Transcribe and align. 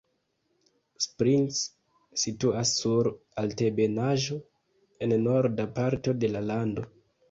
Springs 1.05 1.59
situas 2.23 2.73
sur 2.81 3.13
altebenaĵo 3.45 4.41
en 5.09 5.19
norda 5.31 5.73
parto 5.81 6.21
de 6.25 6.37
la 6.37 6.49
lando. 6.53 6.93